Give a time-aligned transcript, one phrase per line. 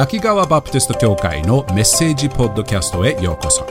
[0.00, 3.64] 秋川バプテスト教会のメッセージポッドキャストへようこそ。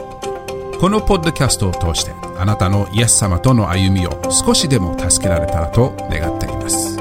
[0.78, 7.00] このポッドキャストを通してあなたのイエス様との歩みを少しでも助けられたらと願っています。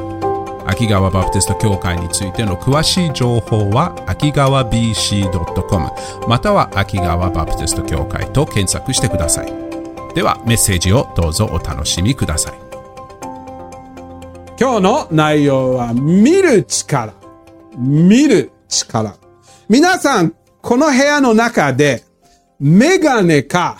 [0.65, 5.89] 秋川バプテスト教会についての詳しい情報は秋川 BC.com
[6.25, 9.53] または秋川バプテスト教会と検索してください。
[10.15, 12.53] ではメッセージをどうぞお楽しみください。
[14.57, 17.11] 今日の内容は見る力。
[17.77, 19.17] 見る力。
[19.69, 22.03] 皆さん、この部屋の中で、
[22.59, 23.77] メガネか、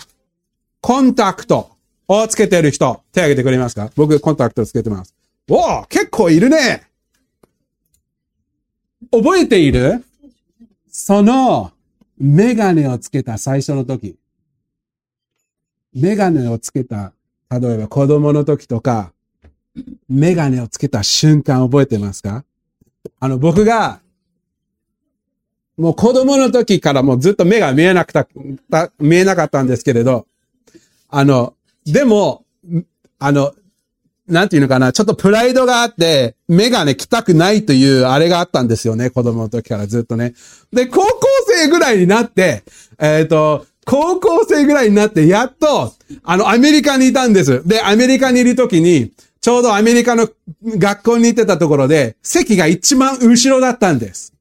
[0.80, 1.70] コンタクト
[2.06, 3.90] をつけてる人、手挙げてくれますか？
[3.96, 5.14] 僕、コンタクトつけてます。
[5.50, 6.86] おお結構いるね
[9.10, 10.04] 覚えている？
[10.90, 11.72] その、
[12.18, 14.16] メガネをつけた最初の時。
[15.94, 17.12] メガネをつけた、
[17.50, 19.12] 例えば子供の時とか、
[20.08, 22.44] メガネをつけた瞬間覚えてますか？
[23.20, 24.00] あの、僕が、
[25.78, 28.26] もう子供の時からもうずっと目が見えなくた、
[28.98, 30.26] 見えなかったんですけれど、
[31.08, 31.54] あの、
[31.86, 32.44] でも、
[33.18, 33.54] あの、
[34.26, 40.34] なんていうのかな、ちょっとプライドがあって、メガネ着たくないというあれがあったんですよね、子供の時からずっとね。
[40.72, 42.64] で、高校生ぐらいになって、
[42.98, 47.66] えっ、ー、と、高校生ぐらいになって、やっと、あの、アメリカにいたんです。
[47.66, 50.28] で、アメリカにいる時に、ちょうどアメリカの
[50.62, 54.34] 学校に行ってたところで、席が一番後ろだったんです。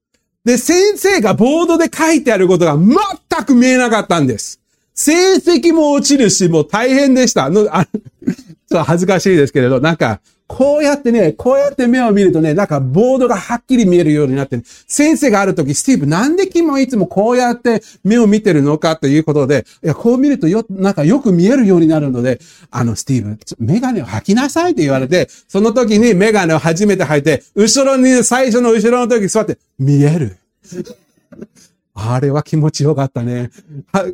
[0.48, 4.62] で、先生がボードで書いてあることが全く見えなかったんです。
[4.94, 7.50] 成績も落ちるし、もう大変でした。
[7.50, 8.36] のあちょっ
[8.70, 22.40] と恥ずかしいですけれど、なんか、こうやってね、こうやって目を見るとね、なんかボードがはっきり見えるようになって、先生があるとき、スティーブ、なんで君もいつもこうやって目を見てるのかということで、いや、こう見るとよ、なんかよく見えるようになるので、
[22.72, 30.38] あの、スティーブ、メガネを履きなさいって言われて、その時にメガネを初めて履いて、後ろに、最初の後ろの時座って、見える。
[32.00, 33.50] あれは気持ちよかったね。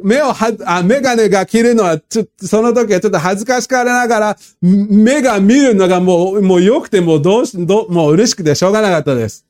[0.03, 9.45] 目をは、あ、メガネが切るのは、ちょっと、その時はちょっと恥ずかしかれながら、目が見るのがもう、もう良くてもうどうし、どもう嬉しくてしょうがなかったです。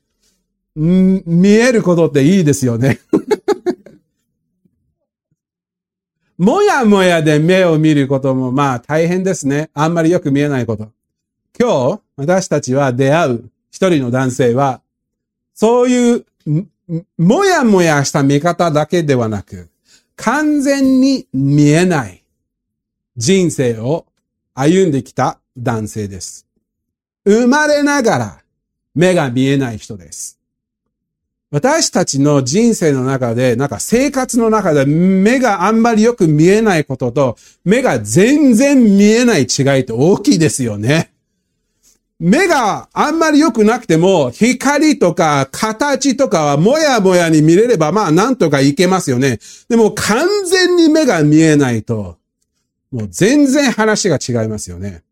[0.76, 2.98] ん見えることっていいですよね。
[6.36, 9.70] もやもやで目を見ることもまあ大変ですね。
[9.74, 10.90] あんまりよく見えないこと。
[11.56, 14.80] 今日、私たちは出会う一人の男性は、
[15.54, 16.26] そういう
[17.18, 19.70] もやもやした見方だけではなく、
[20.16, 22.24] 完全に見えない
[23.16, 24.06] 人生を
[24.54, 26.46] 歩んできた男性です。
[27.24, 28.38] 生まれながら
[28.94, 30.38] 目が見えない人です。
[31.50, 41.13] 私たちの人生の中で、なんか生活の中で目があんまりよく見えないことと、目が全然見えない違いって大きいですよね。
[42.20, 49.40] 目があんまり良くなくても、光とか形とかはもやもやに見れれば、まあなんとかいけますよね。
[49.68, 52.18] でも完全に目が見えないと、
[52.92, 55.02] もう全然話が違いますよね。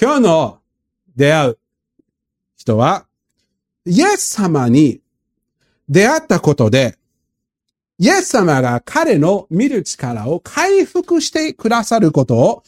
[0.00, 0.58] 今日の
[1.16, 1.58] 出会う
[2.56, 3.06] 人は、
[3.86, 5.00] イエス様に
[5.88, 6.98] 出会ったことで、
[7.98, 12.62] イエス様が彼の見る力を回復してくださることを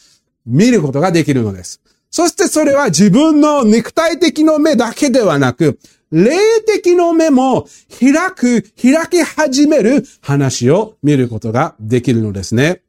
[0.47, 1.83] 見ることができるのです。
[2.11, 5.79] そしてそれは自分の肉体的の目だけではなく、
[6.11, 7.67] 霊的の目も
[8.01, 12.83] 開く、開き始める話を見ることができるのですね。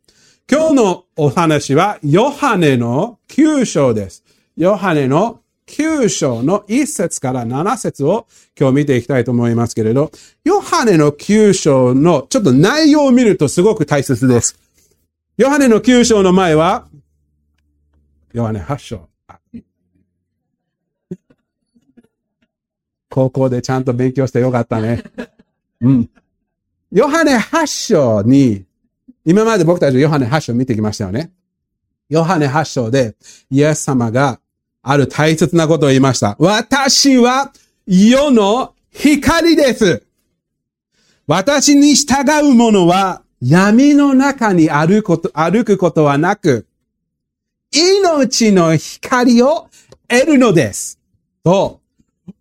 [0.50, 4.24] 今日のお話は、ヨハネの9章です。
[4.56, 8.25] ヨハネの9章の1節から7節を
[8.59, 10.12] 今日見ていきたいと思いますけれど、
[10.44, 14.57] ヨハネの9章のちょっと内容を見るとすごく大切です。
[15.38, 16.88] ヨハネの9章の前は、
[18.34, 19.09] ヨハネ8章。
[23.09, 25.03] 高校でちゃんと勉強してよかったね。
[25.81, 26.09] うん。
[26.92, 28.66] ヨハネ8章に、
[29.25, 31.31] 今まで僕たちヨハネ8章見てきましたよね。
[32.09, 33.16] ヨハネ8章で、
[33.50, 34.40] イエス様が
[34.81, 36.36] ある大切なことを言いました。
[36.40, 37.51] 私は
[37.86, 40.04] 世の光です。
[41.28, 46.66] 私に従う者は闇の中に歩くこと、歩くことはなく、
[47.72, 49.69] 命の光を
[50.07, 51.00] 得るのです。
[51.44, 51.81] と、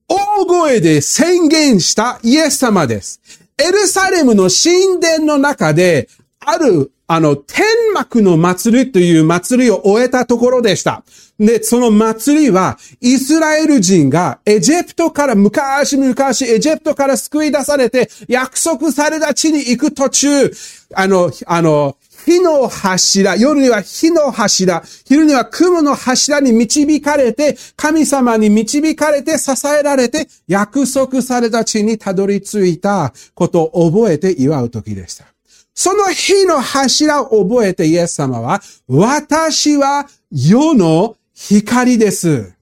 [0.09, 3.21] 大声で宣言したイエス様です。
[3.59, 6.09] エルサレムの神殿の中で、
[6.41, 11.03] ある、あの、天幕の祭りという祭りを終えたところでした。
[11.39, 20.53] で、その祭りは、イスラエル人がエジプトから昔々エジプトから救い出されて約束された地に行く途中、
[20.95, 35.27] あの、あの、火の柱、夜には火の柱、昼には雲の柱に導かれて、神様に導かれて支えられて、約束された地にたどり着いたことを覚えて祝う時でした。
[35.75, 42.53] その火の柱を覚えてイエス様は、私は世の光です。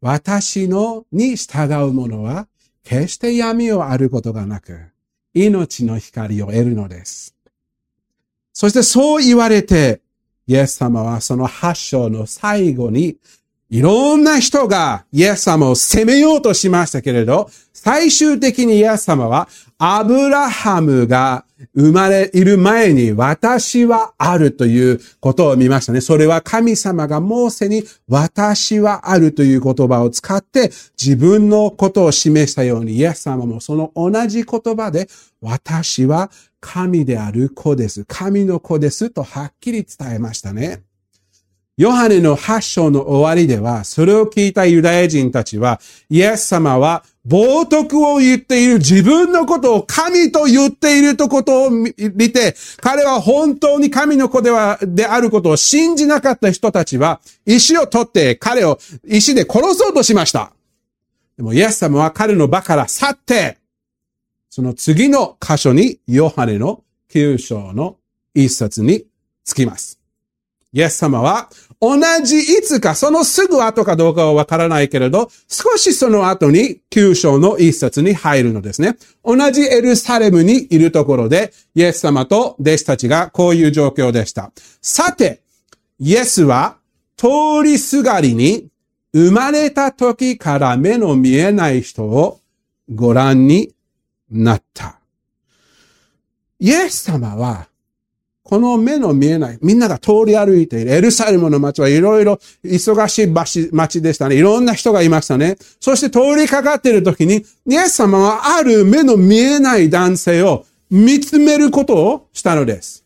[0.00, 2.46] 私のに従う者は、
[2.84, 4.78] 決して闇をあることがなく、
[5.34, 7.31] 命の光を得るのです。
[8.52, 10.00] そしてそう言われて、
[10.46, 13.16] イエス様はその発章の最後に、
[13.70, 21.44] いろんな人がイエス様を責めようとしましたけれど、最終的にイエス様は、アブラハムが
[21.74, 26.00] 生まれいる前に私はあるということを見ましたね。
[26.00, 30.70] それは神様がモーセに私はあるという言葉を使って
[31.02, 35.08] 自分のことを示したようにイエス様もその同じ言葉で
[35.40, 36.30] 私は
[36.62, 38.04] 神である子です。
[38.06, 40.84] 神の子ですとはっきり伝えましたね。
[41.76, 60.52] ヨハネの発章の終わりでは、それを聞いたユダヤ人たちは、イエス様は冒涜を言っている自分のことを神と言っているとことを見て、彼は本当に神の子では、であることを信じなかった人たちは、石を取って彼を石で殺そうとしました。
[61.36, 63.58] でもイエス様は彼の場から去って、
[64.54, 67.96] その次の箇所にヨハネの9章の
[68.34, 69.06] 一節に
[69.44, 69.98] つきます。
[70.74, 71.48] イエス様は
[71.80, 78.98] 同じいつか、そのすぐ後かどうかはわからないけれど、少しその後に九章の一節に入るのですね。
[79.24, 84.52] 同じエルサレムにいるところで、イエス様と弟子たちがこういう状況でした。
[84.82, 85.40] さて、
[85.98, 86.76] イエスは
[87.16, 87.28] 通
[87.64, 88.68] りすがりに
[89.14, 92.40] 生まれた時から目の見えない人を
[92.94, 93.72] ご覧に
[94.32, 94.98] なった。
[96.58, 97.68] イエス様は
[98.52, 104.36] この目の見えない、みんなが通り歩いているエルサレムの街はいろいろ忙しい街でしたね。
[104.36, 105.56] いろんな人がいましたね。
[105.80, 113.02] そして通りかかっている時に、イエス様はある目の見えない男性を見つめることをしたのです。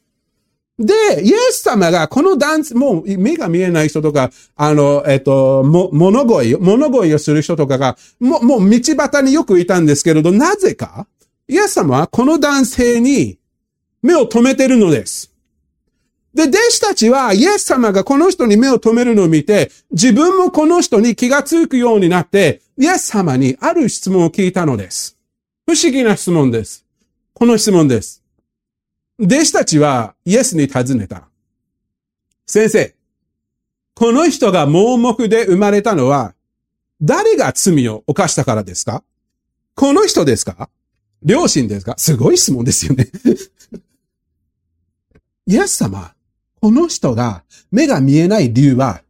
[0.78, 11.06] で、イエス様がこの男性、もう目が見えない人とか、あの、えっと、も、物乞い、物乞いをする人とかが、もう、もう道端によくいたんですけれど、なぜか、
[11.48, 13.38] イエス様はこの男性に
[14.02, 15.32] 目を留めてるのです。
[16.34, 25.16] で、弟子たちはイエス様がこの人に目を留めるのを見て、自分もこの人に気がつくようになって、イエス様にある質問を聞いたのです。
[25.66, 26.84] 不思議な質問です。
[27.32, 28.22] この質問です。
[29.18, 31.28] 弟子たちはイエスに尋ねた。
[32.46, 32.94] 先生、
[33.94, 36.34] この人が盲目で生まれたのは、
[37.00, 39.02] 誰が罪を犯したからですか？
[39.74, 40.68] この人ですか？
[41.22, 41.94] 両親ですか？
[41.96, 43.08] すごい質問ですよね
[45.46, 46.12] イエス様、
[46.60, 49.02] この人が目が見えない理由は、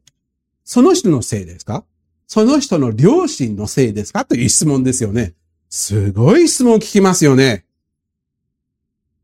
[0.65, 1.85] その人のせいですか？
[2.27, 4.25] その人の両親のせいですか？
[4.25, 5.35] という質問ですよね。
[5.71, 7.65] すごい質問を聞きますよね。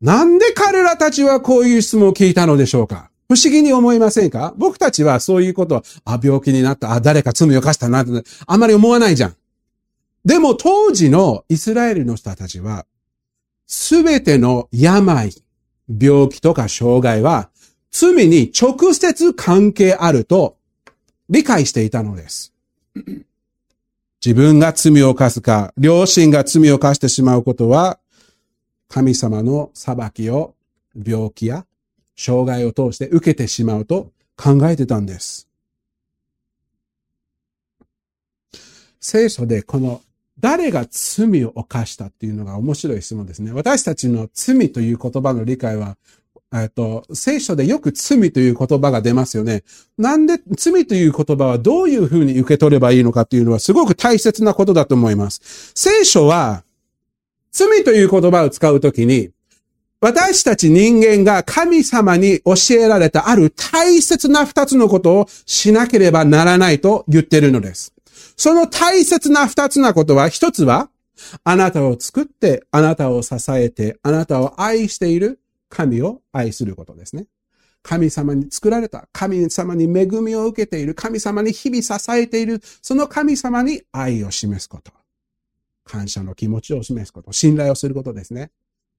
[0.01, 3.09] なんで彼らたちはこういう質問を聞いたのでしょうか？
[3.29, 4.53] 不思議に思いませんか？
[4.57, 8.11] 僕たちはそういうことは、あ、病気になった、あ、誰か罪を犯したなって、
[8.45, 9.35] あまり思わないじゃん。
[10.25, 12.85] でも当時のイスラエルの人たちは、
[13.67, 15.31] すべての病、
[15.87, 17.49] 病気とか障害は
[17.91, 20.57] 罪に直接関係あると
[21.29, 22.53] 理解していたのです。
[24.25, 27.99] 自分が罪を犯すか、両親が罪を犯してしまうことは、
[28.87, 30.55] 神様の裁きを
[30.95, 31.65] 病気や
[32.15, 35.49] 障害を通して受けてしまうと考えてたんです。
[39.01, 40.01] 聖書でこの
[40.39, 43.51] 誰が罪を犯したっていうのが面白い質問ですね。
[43.51, 45.97] 私たちの罪という言葉の理解は
[46.55, 49.63] えっと、聖書でよく罪という言葉が出ますよね。
[49.97, 55.71] なんで罪という言葉はどういうふうに受け取ればいいのかっていうのはすごく大切なことだと思います。
[55.73, 56.63] 聖書は
[57.51, 59.31] 罪という言葉を使うときに
[59.99, 67.92] 私たち人間が神様に教えられたある大切な二つのことをしなければならないと言ってるのです。
[68.35, 70.89] その大切な二つなことは、一つは、
[71.43, 77.27] あなたを作って、あなたを支えて、あなたを愛している神を愛することですね。
[77.83, 84.91] 神様に作られた、神様に恵みを受けている、神様に日々支えている、その神様に愛を示すこと。
[85.83, 87.33] 感謝の気持ちを示すこと。
[87.33, 88.51] 信頼をすることですね。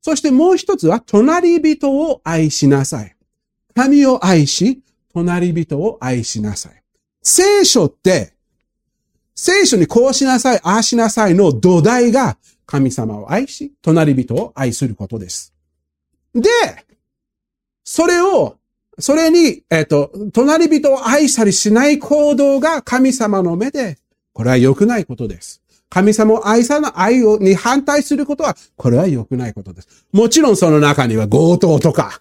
[0.02, 3.16] そしてもう一つは、隣人を愛しなさい。
[3.74, 4.82] 神を愛し、
[5.14, 6.82] 隣人を愛しなさい。
[7.22, 8.33] 聖書って、
[9.34, 12.36] 聖書にこうしなさい、ああしなさいの土台が
[12.66, 15.52] 神様を愛し、隣人を愛することです。
[16.34, 16.50] で、
[17.84, 18.56] それを、
[18.98, 23.98] それに、えっ、と、隣人を愛したりしない行動が神様の目で、
[24.32, 25.62] これは良くないことです。
[25.88, 30.06] 神様を愛さない、愛をに反対することは、これは良くないことです。
[30.12, 32.20] もちろんその中には強盗とか、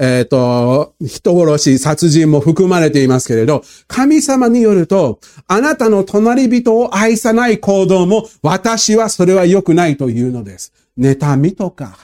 [0.00, 10.72] えっ、ー、と、人殺し、殺人も含まれていますけれど、神様によると、あなたの隣人を愛さない行動も、私はそれは良くないというのです。
[10.96, 11.98] 妬みとか、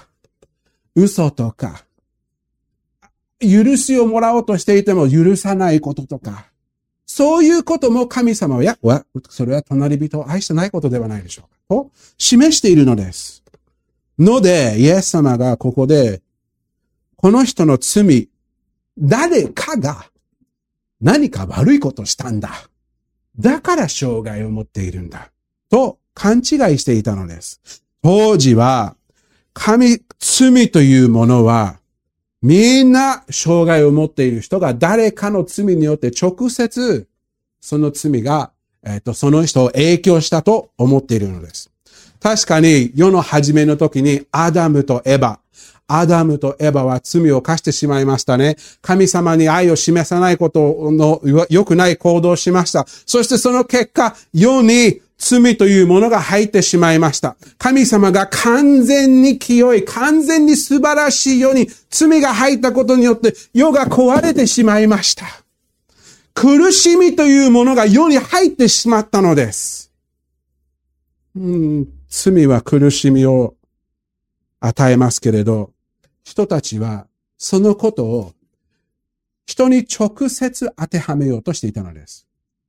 [0.97, 1.85] 嘘とか、
[3.41, 6.47] 許しをもらおうとしていても許さないこととか、
[7.07, 8.77] そういうことも神様は、や、
[9.29, 11.85] それは隣人を愛してないことではないでしょうか。
[11.85, 13.45] と示しているのです。
[14.19, 16.24] ので、イエス様がここで、
[17.25, 18.29] この人の罪、
[18.99, 20.11] 誰かが
[21.01, 22.51] 何か悪いことしたんだ。
[23.39, 25.31] だから障害を持っているんだ。
[25.71, 26.45] と勘違い
[26.79, 27.83] していたのです。
[28.03, 28.95] 当時は、
[29.55, 31.79] 神、罪というものは、
[32.43, 37.09] みんな障害を持っている人が誰かの罪によって直接
[37.59, 38.53] その罪が、
[38.83, 41.71] えっ、ー、と、その人を影響したと思っているのです。
[42.21, 45.41] 確かに世の初めの時にアダムとエバ、
[45.87, 48.57] アダムとエバは罪を犯してしまいましたね。
[48.81, 52.87] 神様に愛を示さないことの良くない行動をしました。
[53.07, 57.37] そしてその結果、世に罪というものが入ってしまいました。
[57.59, 65.27] 神様が完全に清い、完全に素晴らしい世に罪が入ったことによって世が壊れてしまいました。
[66.35, 69.93] 苦しみというものが世に入ってしまったのです。
[71.37, 73.55] うん、罪は苦しみを
[74.61, 75.74] 与えますけれど、
[76.25, 77.07] 人たちは
[77.39, 78.33] そのことを
[79.47, 82.27] 人に直接当てはめようとしていたのです。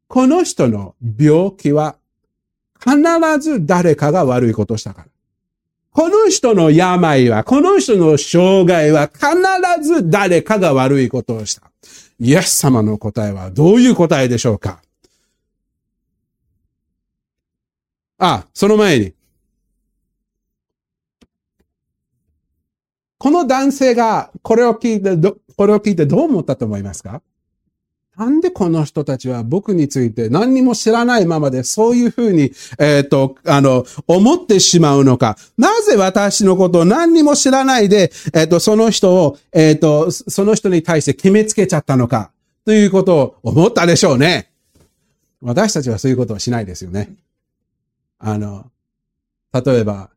[0.07, 1.95] この人の病気は
[2.79, 2.95] 必
[3.39, 5.07] ず誰かが悪いことをしたから。
[5.91, 9.23] この人の病は、この人の障害は必
[9.81, 11.71] ず誰かが悪いことをした。
[12.19, 14.81] イエス様の答えはどういう答えでしょうか？
[18.17, 19.13] あ、その前に。
[23.25, 25.17] この男性がこれを聞いて、
[25.57, 27.23] これを聞いてどう思ったと思いますか？
[28.15, 35.37] なんでこの人たちは僕について何にも知らないままでそういうふうに、えっ、ー、と、あの、思ってしまうのか。
[35.57, 42.29] なぜ私のことを何にも知らないで、えっ、ー、と、その人を、えっ、ー、と、その人に対して決めつけちゃったのか。
[42.63, 44.51] ということを思ったでしょうね。
[45.41, 47.15] 私たちはそういうことをしないですよね。
[48.19, 48.69] あの、
[49.51, 50.11] 例えば、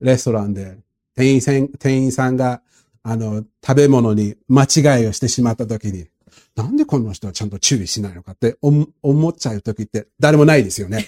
[0.00, 0.84] レストランで
[1.16, 2.62] 店員さん、店員さんが、
[3.02, 6.06] あの、食べ物に間違いをしてしまった時に、
[6.54, 11.06] なんでこの人はちゃんと注意しないのかって思っちゃう時って誰もないですよね。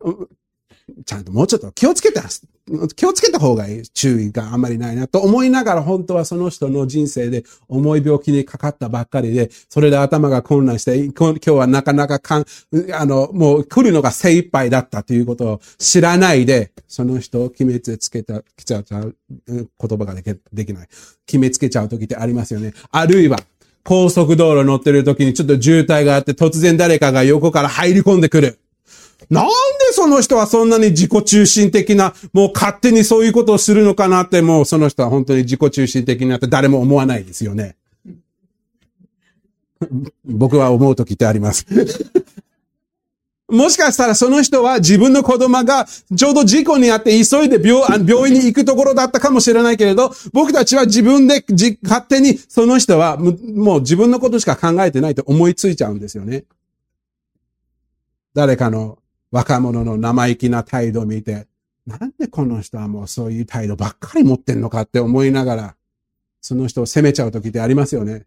[1.04, 2.20] ちゃんともうちょっと気をつけて、
[2.94, 3.82] 気をつけた方がいい。
[3.82, 12.46] 注意があんまりないなと思いながら本当はその人の人生で重い病気にかかったばっかりで、それで頭が混乱して、今日はなかなかかん、
[12.92, 18.84] あの、もう来るのが精一杯だったということを知らないで、その人を決めつけた、きちゃう、
[19.46, 20.88] 言葉ができできない。
[21.26, 22.72] 決めつけちゃう時ってありますよね。
[22.90, 23.38] あるいは、
[23.82, 28.58] 高速道路乗ってる時にちょっと渋滞があって突然誰かが横から入り込んでくる。
[29.28, 29.52] なんで
[29.92, 37.76] その人はそんなに自己中心的な、もう勝手にそういうことをするのかなって、もうその人は本当に自己中心的になって誰も思わないですよね。
[40.24, 41.66] 僕は思うときってあります。
[43.48, 45.84] もしかしたらその人は自分の子供が
[46.16, 51.44] ちょうど事故にあって急いで病病院に行くところだったかもしれないけれど、僕たちは自分で
[51.82, 56.44] 勝手にその人はもう自分のことしか考えてないと思いついちゃうんですよね。
[58.34, 58.98] 誰かの
[59.30, 61.46] 若者の生意気な態度を見て、
[61.86, 65.76] なんでこの人はもうそういう態度ばっかり持ってんのかって思いながら、
[66.40, 68.26] その人を責めちゃう時ってありますよね。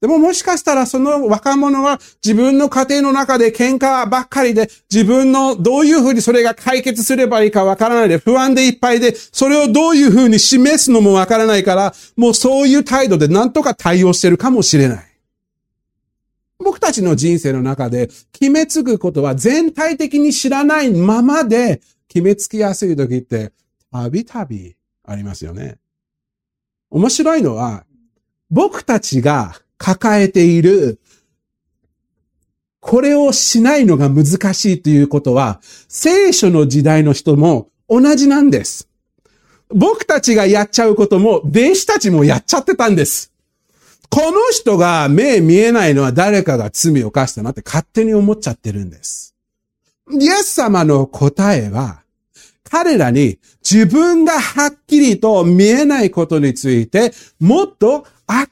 [0.00, 15.07] でももしかしたらその若者は自分の家庭の中で喧嘩ばっかりで自分のどういうふうにそれが解決すればいいかわからないで不安でいっぱいでそれをどういうふうに示すのもわからないからもうそういう態度で何とか対応してるかもしれない。
[16.58, 23.52] 僕たちの人生の中で決めつぐことは全体的に知らないままで決めつきやすい時って
[23.92, 24.74] たびたび
[25.04, 25.78] ありますよね。
[26.90, 27.84] 面白いのは
[28.50, 31.00] 僕たちが抱えている
[32.80, 38.88] これをしないのが難しいということは聖書の時代の人も同じなんです。
[39.68, 43.32] 僕たちがやっちゃうことも弟子たちもやっちゃってたんです。
[44.10, 49.34] この人が目見えないのは誰かが罪を犯したなって勝手に思っちゃってるんです。
[50.10, 52.02] イエス様の答えは、
[52.70, 53.38] 彼らに
[53.68, 58.06] 自分がはっきりと見えないことについてもっと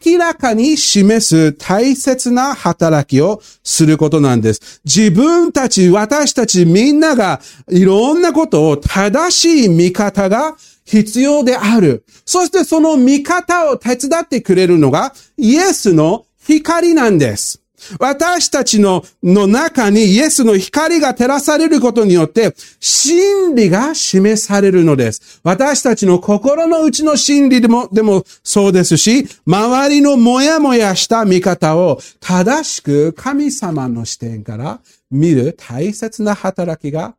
[0.05, 4.81] 明らかに示す大切な働きをすることなんです。
[4.87, 12.05] 自分たち、私たちみんながいろんなことを正しい見方が必要である。
[12.25, 17.61] そしてその見方を手伝ってくれるのがイエスの光なんです。
[17.99, 25.41] 私たちのの中にイエスの光が照らされることによって、真理が示されるのです。
[25.43, 37.15] 私たちの心の内の真理でも、でもそうですし、周りのもやもやした見方を正しく神様の視点から見る大切な働きが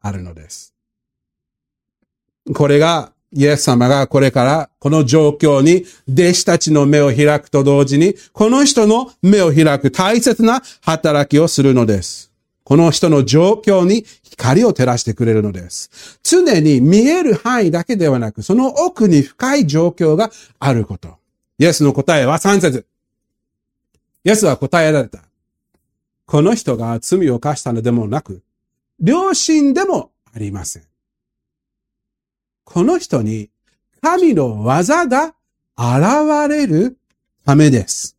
[0.00, 0.75] あるのです。
[2.54, 12.32] これがイエス様がこれからこの状況に弟子たちの目を開くと同時に、この人の目を開く大切な働きをするのです。
[12.64, 16.18] この人の状況に光を照らしてくれるのです。
[16.22, 21.16] 常に見える範囲だけではなく、その奥に深い状況があること。
[21.58, 22.86] イエスの答えは3節
[24.24, 25.20] イエスは答えられた。
[26.26, 28.42] この人が罪を犯したのでもなく、
[29.00, 30.82] 良心でもありません。
[32.66, 33.48] この人に
[34.02, 35.34] 神の技が
[35.78, 36.98] 現れる
[37.44, 38.16] ためです。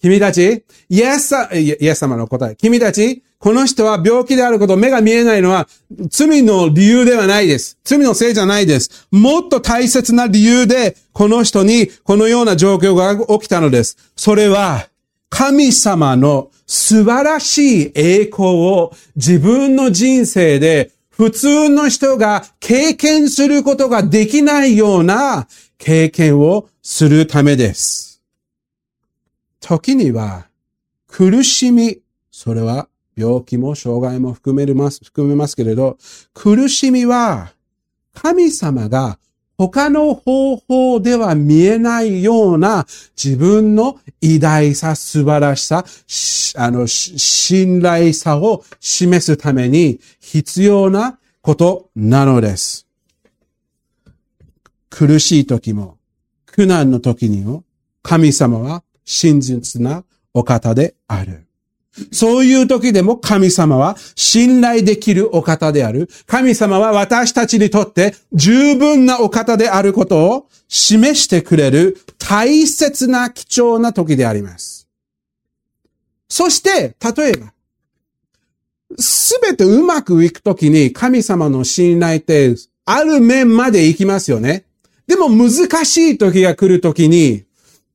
[0.00, 2.56] 君たち、イエスイエス様の答え。
[2.56, 5.68] 君たち、この人は病気であること、目が見えないのは
[6.10, 7.78] 罪の理由ではないです。
[7.84, 9.06] 罪のせいじゃないです。
[9.12, 13.96] もっと大切な理由で、この人にこのような状況が起きたのです。
[14.16, 14.88] それは、
[15.28, 25.46] 神様の素晴らしい栄光を自分の人生で普通の人が経験することができないような
[25.78, 28.22] 経験をするためです。
[29.60, 30.48] 時には
[31.06, 32.00] 苦しみ、
[32.30, 35.98] それは病気も障害も含めます、含めますけれど、
[36.32, 37.52] 苦しみは
[38.14, 39.18] 神様が
[39.58, 42.86] 他の方法では見えないような
[43.22, 45.84] 自分の偉大さ、素晴らしさ、
[46.56, 52.86] あの、信頼さを示すために必要なことなのです。
[54.90, 55.98] 苦しい時も、
[56.46, 57.64] 苦難の時にも、
[58.02, 61.46] 神様は真実なお方である。
[62.10, 66.08] そういう時でも神様は信頼できるお方である。
[66.26, 74.88] 神様は私たちにとって十分なお方であることを示してくれる大切な貴重な時であります。
[76.28, 77.52] そして、例えば、
[78.98, 82.54] すべてうまくいくときに神様の信頼って
[82.86, 84.64] ある面まで行きますよね。
[85.06, 85.52] でも難
[85.84, 87.44] しい時が来るときに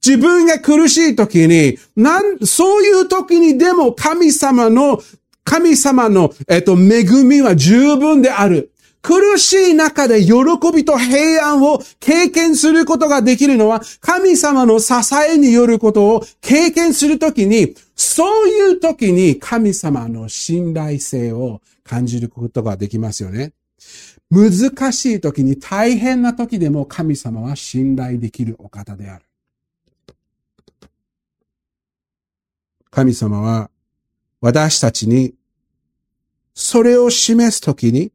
[0.07, 5.01] 自分が苦しい時に、なん、そういう時にでも神様の、
[5.43, 8.71] 神様の、えっと、恵みは十分である。
[9.01, 10.33] 苦しい中で喜
[10.73, 14.93] びと平安を経験することができるのは、神様の支
[15.29, 23.51] えによることを経験するときに、そういうときに神様の信頼性を感じることができますよね。
[24.29, 29.26] 難しい時に大変な時でも神様は信頼できるお方である。
[32.97, 33.69] 神様は
[34.41, 35.35] 私たちに
[36.55, 38.11] それを示すときに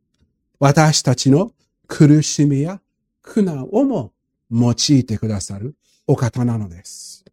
[0.58, 1.52] 私たちの
[1.86, 2.80] 苦しみや
[3.22, 4.10] 苦難をも
[4.50, 5.76] 用いてくださる
[6.08, 7.24] お方なのです。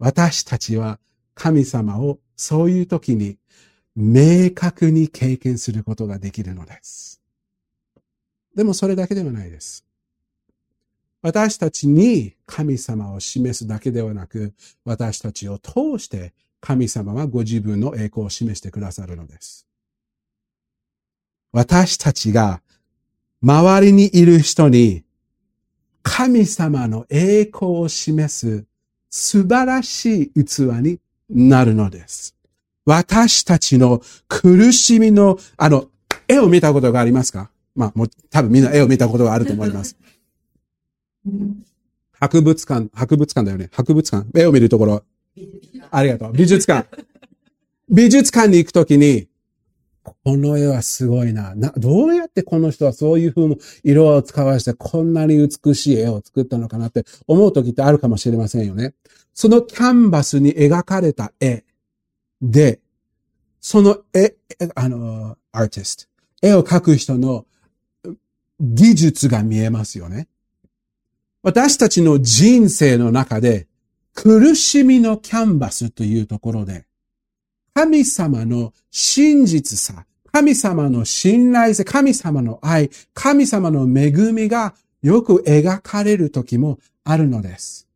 [0.00, 0.98] 私たちは
[1.36, 3.38] 神様をそういう時に
[3.94, 7.22] 明確に経験することができるのです。
[8.56, 9.87] でもそれだけではないです。
[11.20, 14.54] 私たちに神様を示すだけではなく、
[14.84, 19.66] 私たちを通して神様はご自分の栄光を示してくださるのです。
[21.52, 22.60] 私たちが
[23.42, 25.04] 周りにいる人に
[26.02, 28.64] 神様の栄光を示す
[29.10, 31.00] 素晴らしい器に
[31.30, 32.34] なるのです。
[32.84, 35.88] 私たちの苦しみの、あの、
[36.26, 37.50] 絵を見たことがありますか？
[37.74, 39.96] まあ、もう多分みんな絵を見たことがあると思います。
[42.12, 43.68] 博物館、博物館だよね。
[43.72, 44.26] 博物館。
[44.38, 45.04] 絵を見るところ。
[45.90, 46.32] ありがとう。
[46.32, 46.88] 美術館。
[47.88, 49.28] 美術館に行くときに、
[50.02, 51.54] この絵はすごいな。
[51.54, 58.94] な、どうやってこの人はそういう風な色を使わせてこんなに美しい絵を作ったのかなって思う時ってあるかもしれませんよね。
[59.34, 61.64] そのキャンバスに描かれた絵
[62.40, 62.80] で、
[63.60, 64.34] その絵、
[64.74, 66.06] あの、アーティスト、
[66.42, 67.46] 絵を描く人の
[68.60, 70.28] 技術が見えますよね。
[71.48, 73.68] 私たちの人生の中で
[74.12, 76.84] 苦しみのキャンバスというところで、
[77.72, 87.88] 神様の真実さ、神様の信頼性、神様の愛、神様の恵みがよく描かれる時もあるのです。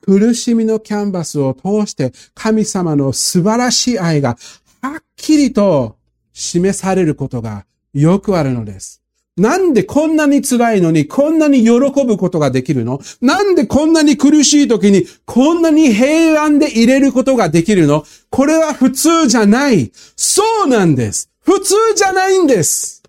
[0.00, 4.36] 苦しみのキャンバスを通して神様の素晴らしい愛が
[4.82, 5.96] はっきりと
[6.32, 9.05] 示されることがよくあるのです。
[9.36, 13.00] なんでこんなに辛いのにこんなに喜ぶことができるの？
[13.20, 18.04] なんでこんなに苦しい時にこんなに平安で入れることができるの？
[18.30, 19.92] これは普通じゃない。
[20.16, 21.30] そうなんです。
[21.42, 23.02] 普通じゃないんです。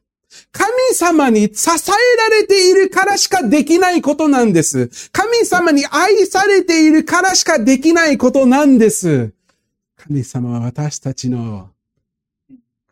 [0.51, 4.89] 神様に支えられているからしかできないことなんです。
[5.11, 9.33] 神様に愛されているからしかできないことなんです。
[9.95, 11.69] 神様は私たちの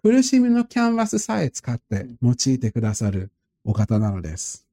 [0.06, 3.32] 苦しみのキャンバスさえ使って用いてくださる
[3.64, 4.68] お方なのです。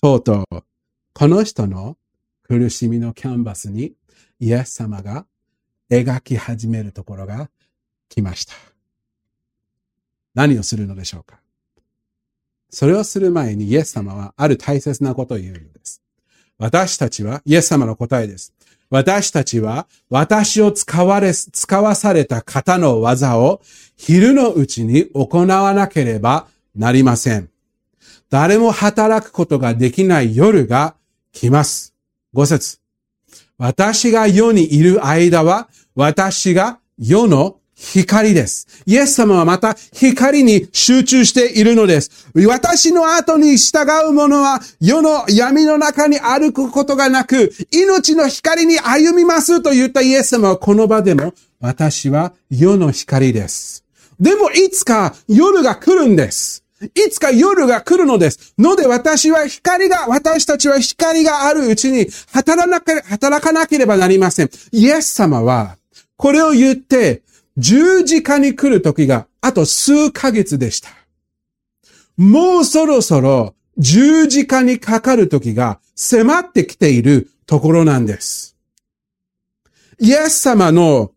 [0.00, 0.64] とうとう、
[1.12, 1.98] この人の
[2.44, 3.92] 苦しみのキャンバスに
[4.40, 5.26] イエス様が
[5.90, 7.50] 描き始めるところが
[8.08, 8.54] 来ました。
[10.34, 11.40] 何をするのでしょうか？
[12.70, 16.00] それをする前にイエス様はある大切なことを言うのです。
[16.56, 18.53] 私たちは、イエス様の答えです。
[18.94, 23.60] 私たちは私を使われ、使わされた方の技を
[23.96, 27.50] 昼のうちに行わなければなりません。
[28.30, 30.94] 誰も働くことができない夜が
[31.32, 31.92] 来ます。
[32.32, 32.78] 五節。
[33.58, 38.66] 私が世にいる間は私が世の光です。
[38.86, 42.28] イエス様はまた光に集中しているのです。
[42.46, 53.84] 私の後に従う者は世の闇の中に歩くことがなく、命の光に歩みますと言ったイエス様はこの場でも、私は世の光です。
[54.20, 56.64] でもいつか夜が来るんです。
[56.82, 58.54] いつか夜が来るのです。
[58.58, 62.70] ので私は光が、私たちは光があるうちに働
[63.40, 64.50] かなければなりません。
[64.72, 65.78] イエス様は、
[66.16, 67.22] これを言って、
[67.56, 70.88] 十字架に来る時があと数ヶ月でした。
[72.16, 78.56] もうそろそろ十字架にかかる時が迫ってきているところなんです。
[80.00, 81.12] イエス様の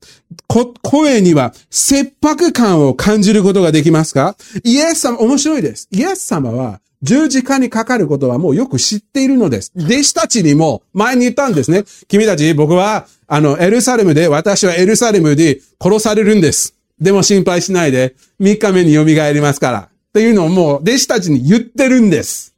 [0.83, 4.35] 声には切迫感を感じることができますか？
[4.63, 5.87] イエス様、面白いです。
[5.91, 9.71] イエス様は十字架にかかることはもうよく知っているのです。
[9.75, 11.85] 弟子たちにも前に言ったんですね。
[12.07, 16.73] 君たち、僕は、あの、エルサレムで、私はエルサレムで殺されるんです。
[16.99, 19.79] でも心配しないで、3日目に蘇りますから。
[19.79, 22.55] っていうのをもう弟子たちに言ってるんです。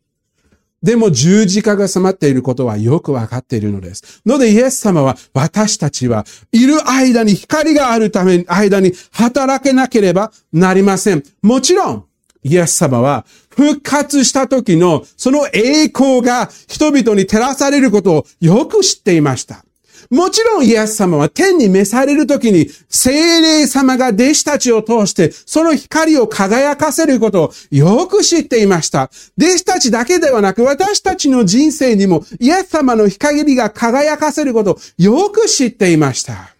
[0.81, 4.21] でも十字架が迫っていることはよくわかっているのです。
[4.25, 11.23] のでイエス様は私たちはいる間に光があるために間に働けなければなりません。
[11.41, 12.05] もちろん、
[12.43, 19.65] イエス様は復活した時のその栄光が人々に照らされることをよく知っていました。
[20.09, 29.11] もちろんイエス様は天に召される時に精霊様が弟子たちを通してその光を輝かせることをよく知っていました。
[29.37, 36.55] 弟子たちだけではなく私たちの人生にもイエス様の光が輝かせることをよく知っていました。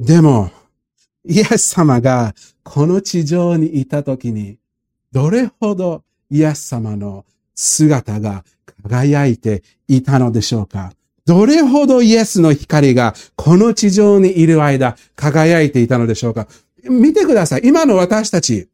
[0.00, 0.50] でも、
[1.24, 4.58] イエス様がこの地上にいた時に
[5.12, 8.44] どれほどイエス様の姿が
[8.82, 10.92] 輝いていたのでしょうか？
[11.26, 16.46] どれほどイエスの光がこの地上にいる間輝いていたのでしょうか？
[16.84, 17.62] 見てください。
[17.64, 18.68] 今の私たち。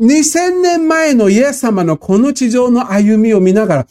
[0.00, 3.86] 2000年前のイエス様のこの地上の歩みを見ながら、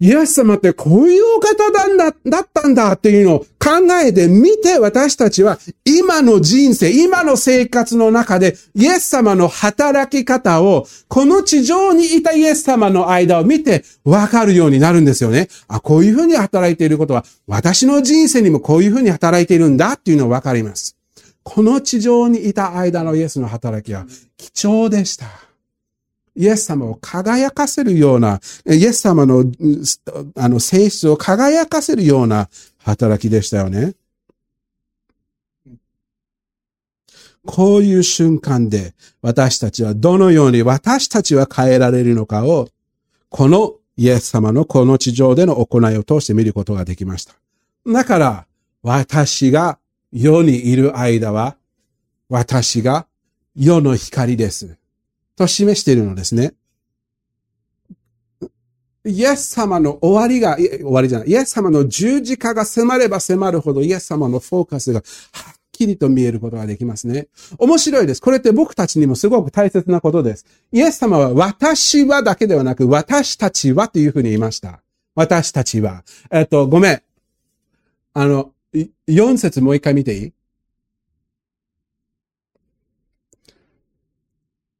[0.00, 15.48] イエス様ってこういうお方なんだ、だったんだっていうのを考えてみて私たちは今の人生、今の生活の中でイエス様の働き方をこの地上にいたイエス様の間を見てわかるようになるんですよね。
[15.68, 20.96] あ、こういうふうに働いていることは私の人生にもこういうふうに働いているんだっていうのをわかります。
[21.42, 24.06] この地上にいた間のイエスの働きは
[24.38, 25.49] 貴重でした。
[26.36, 29.44] イエス様を輝かせるような、イエス様の、
[30.36, 33.94] あの、性質を輝かせるような働きでしたよね。
[37.46, 42.68] こういう瞬間で私たちはどのように私たちは変えられるのかを、
[43.28, 47.34] このイエス様のこの地上での行いを通して見ることができました。
[47.86, 48.46] だから、
[48.82, 49.78] 私が
[50.12, 51.56] 世にいる間は、
[52.28, 53.06] 私が
[53.56, 54.79] 世の光です。
[55.40, 56.52] と示しているのですね。
[59.06, 65.00] イエス様の終わりが、終わりじゃない、イエス様の十字架が迫れば迫るほどイエス様のフォーカスが
[65.32, 67.28] はっきりと見えることができますね。
[67.56, 68.20] 面白いです。
[68.20, 70.44] これって僕たちにもすごく大切なことです。
[70.72, 74.82] イエス様は私はだけではなく私たちはというふうに言いました。
[75.14, 76.04] 私たちは。
[76.30, 77.02] えっと、ごめん。
[78.12, 78.52] あの、
[79.08, 80.32] 4節もう一回見ていい？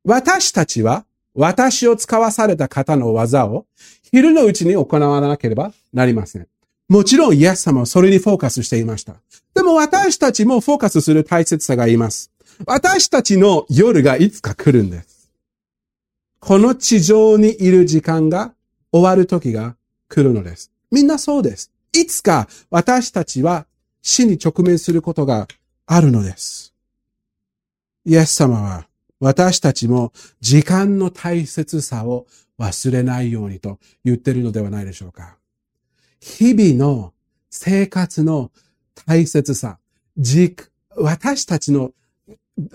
[0.04, 3.66] 私たちは私を使わされた方の技を
[4.10, 6.48] 昼のうちに行わなければなりません。
[6.88, 9.14] もちろんイエス様はそれにフォーカスしていました。
[9.54, 12.32] でも私たちもフォーカスする大切さがあります。
[12.66, 15.30] 私たちの夜がいつか来るんです。
[16.40, 18.54] この地上にいる時間が
[18.92, 19.76] 終わる時が
[20.08, 20.72] 来るのです。
[20.90, 21.70] みんなそうです。
[21.92, 23.66] いつか私たちは
[24.02, 25.46] 死に直面することが
[25.86, 26.74] あるのです。
[28.04, 28.86] イエス様は
[29.20, 32.26] 私たちも時間の大切さを
[32.58, 35.36] 忘れないようにと言ってるのではないでしょうか。
[36.20, 37.12] 日々の
[37.50, 38.50] 生活の
[39.06, 39.78] 大切さ、
[40.96, 41.92] 私たちの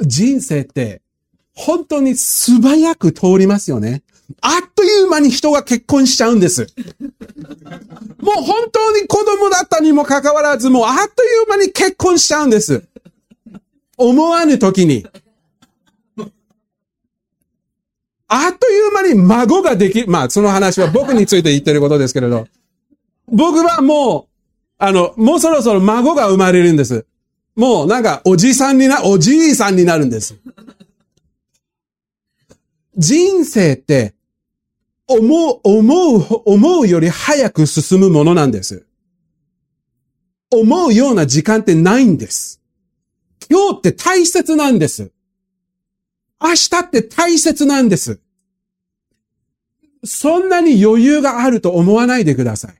[0.01, 1.01] 人生って
[1.53, 4.03] 本当に素早く通りますよね。
[4.41, 6.67] あっという間に人が結婚しちゃうんです。
[8.19, 12.84] もう本当に子供だったにもかかわらず、もうあっという間に結婚しちゃうんです。
[13.97, 15.05] 思わぬ時に。
[18.27, 22.47] あっという間に孫ができ、まあその話は僕について言ってることですけれど、
[23.27, 24.35] 僕はもう、
[24.77, 27.05] あの、もうそろそろ孫が生まれるんです。
[27.55, 30.35] もうなんかおじさんにな、おじいさんになるんです。
[32.97, 34.15] 人生って
[35.07, 38.85] 思う、思う、思うより早く進むものなんです。
[40.51, 42.61] 思うような時間ってないんです。
[43.49, 45.11] 今日って大切なんです。
[46.47, 48.19] 明日って大切なんです。
[50.03, 52.75] そんなに余裕があると思わないでください。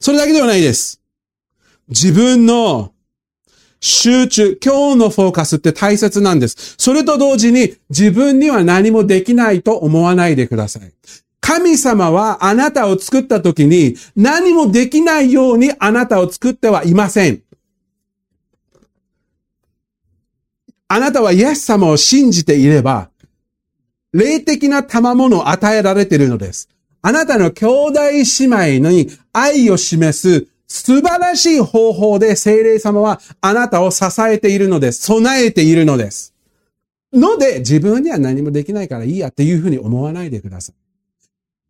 [0.00, 1.00] それだけではないです。
[1.88, 2.92] 自分の
[3.80, 6.76] 集中、今日のフォーカスって大切なんです。
[6.78, 10.92] それと同時に自分には何もできないと思わないでください。
[11.40, 17.42] 神様はあなたを作った時に何もできないようにあなたを作ってはいません。
[20.94, 23.08] あなたはイエス様を信じていれば、
[24.12, 26.68] 霊的な賜物を与えられているのです。
[27.00, 28.00] あなたの兄弟
[28.40, 28.44] 姉
[28.76, 35.00] 妹に愛を示す素晴らしい方法で精霊様はあなたを支えているのです。
[35.00, 36.34] 備えているのです。
[37.10, 40.76] ので、自分には何もできないからいいやっていうふうに思わないでください。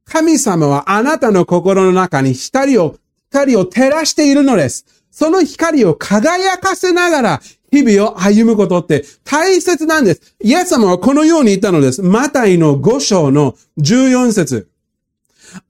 [0.05, 2.97] 神様はあなたの心の中に光を、
[3.31, 4.85] 光を照らしているのです。
[5.13, 10.37] その光を輝かせながら日々を歩むことって大切なんです。
[10.43, 12.03] イエス様はこのように言ったのです。
[12.03, 14.69] マタイの5章の14節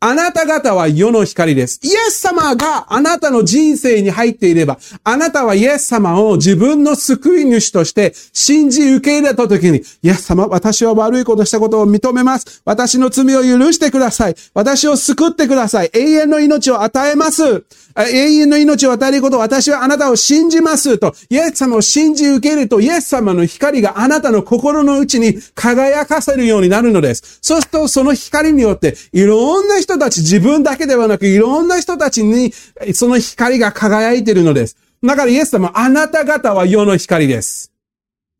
[0.00, 1.80] あなた方は世の光です。
[1.82, 12.62] イエス様があなたの人生に入っていれば、あなたはイエス様を自分の救い主として信じ受け入れた時に、イエス様、私は悪いことしたことを認めます。
[12.64, 14.34] 私の罪を許してください。
[14.54, 15.90] 私を救ってください。
[15.92, 17.64] 永遠の命を与えます。
[17.94, 27.38] 永遠の命を与えること私はあなたを信じますと、イエス様を信じ受けると、イエス様の光があなたの心の内に輝かせるようになるのです。
[27.42, 32.52] そうすると、その光によって、いろんな人たち、自分だけではなく、いろんな人たちに、
[32.94, 34.76] その光が輝いているのです。
[35.02, 37.72] だからイエス様、あなた方は世の光です。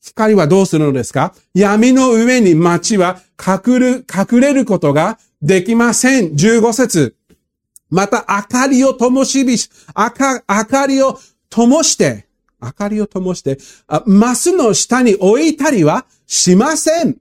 [0.05, 1.33] 光はどうするのですか？
[1.55, 6.33] 闇の上に街は隠る、隠れることができません。
[6.33, 7.15] 15節。
[7.89, 11.19] また明かりを灯しびし、明か、明かりを
[11.51, 12.27] 灯して、
[12.61, 13.59] 明かりを灯して、
[14.07, 17.19] マスの下に置いたりはしません。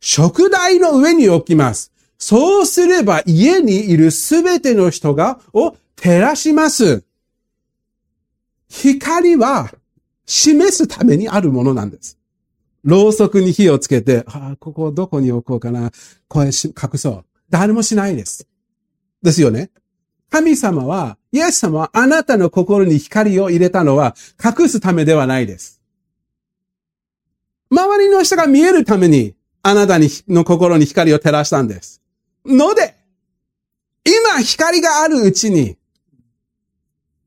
[0.00, 1.92] 食台の上に置きます。
[2.18, 7.04] そうすれば家にいるすべての人が、を照らします。
[8.68, 9.70] 光は
[10.26, 12.18] 示すためにあるものなんです。
[12.84, 15.90] ろうそくに火をつけて、ああ、ここどこに置こうかな。
[16.28, 16.52] これ隠
[16.98, 17.24] そう。
[17.50, 18.46] 誰もしないです。
[19.22, 19.70] ですよね。
[20.30, 25.80] 神様は、イエス様はあなたの心に光を入れたのは隠すためではないです。
[27.70, 31.97] 周りの人が見えるためにあなたにの心に光を照らしたんです。
[32.48, 32.96] ので、
[34.04, 35.76] 今光があるうちに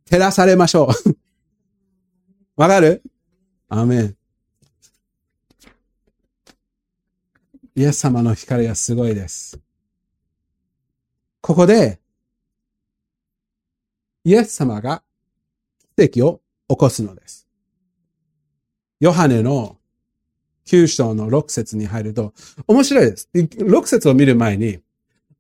[0.10, 1.18] 照らされましょう。
[2.58, 3.04] わかる？
[3.70, 4.18] アメン。
[7.76, 9.60] イエス様の光はすごいです。
[11.40, 12.00] ここで
[14.24, 15.04] イエス様が
[15.96, 17.48] 奇跡を起こすのです。
[19.00, 19.78] ヨハネの
[20.66, 22.34] 9章の6節に入ると、
[22.68, 23.30] 面白いです。
[23.34, 24.80] 6節を見る前に、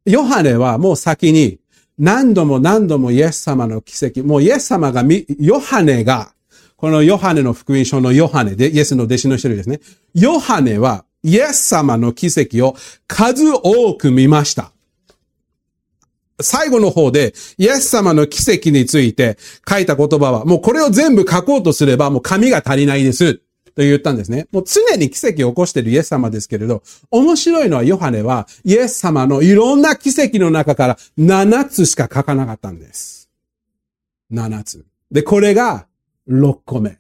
[0.05, 1.59] ヨハネはもう先に
[1.97, 5.03] 何度も何度もイエス様の奇跡、もうイエス様が
[5.39, 6.33] ヨハネが、
[6.75, 9.81] このヨハネの福音書のヨハネで、イエスの弟子の一人ですね。
[10.15, 12.75] ヨハネはイエス様の奇跡を
[13.07, 14.71] 数多く見ました。
[16.39, 19.37] 最後の方で、イエス様の奇跡について
[19.69, 23.41] 書いた言葉は、もうこれを全部書こうとすれば、もう紙が足りないです。
[23.75, 24.47] と言ったんですね。
[24.51, 33.29] もう常に奇跡を起こしているイエス様ですけれど、面白いのはヨハネはイエス様のいろんな奇跡の中から7つしか書かなかったんです。
[34.31, 34.85] 7つ。
[35.11, 35.87] で、これが
[36.29, 36.97] 6個目。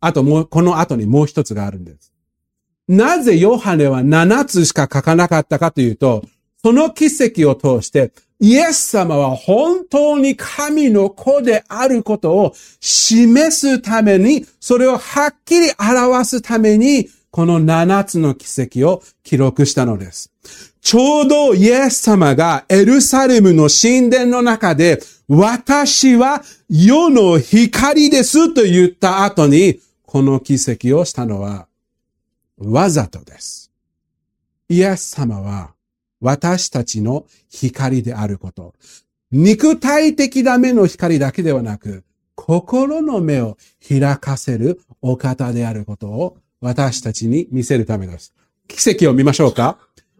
[0.00, 2.12] あともう、この後にもう一つがあるんです。
[2.86, 6.24] なぜヨハネは7つしか書かなかったかというと、
[6.62, 20.30] その奇跡を通して、イエス様は本当に神の子であることを示すために、それをはっきり表すために、この7つの奇跡を記録したのです。
[20.80, 31.66] ちょうどイエス様がエルサレムの神殿の中で、私は世の光ですと言った後に、この奇跡をしたのは
[32.56, 33.70] わざとです。
[34.68, 35.72] イエス様は
[36.20, 38.74] 私たちの光であること。
[39.30, 42.04] 肉体的な目の光だけではなく、
[42.34, 48.32] 心の目を開かせるお方であることを私たちに見せるためです。
[48.68, 49.78] 奇跡を見ましょうか